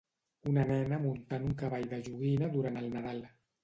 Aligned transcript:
Una 0.51 0.63
nena 0.69 0.99
muntant 1.05 1.47
un 1.51 1.55
cavall 1.63 1.89
de 1.95 2.03
joguina 2.11 2.53
durant 2.59 2.85
el 2.85 2.95
Nadal 2.99 3.27